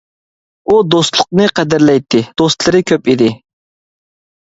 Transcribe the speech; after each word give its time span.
ئۇ 0.71 0.77
دوستلۇقنى 0.93 1.47
قەدىرلەيتتى، 1.61 2.25
دوستلىرى 2.43 2.83
كۆپ 2.93 3.15
ئىدى. 3.15 3.33